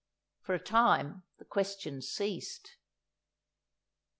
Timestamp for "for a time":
0.39-1.25